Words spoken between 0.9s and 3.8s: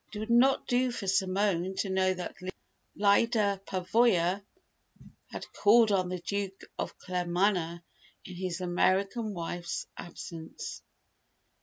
for Simone to know that Lyda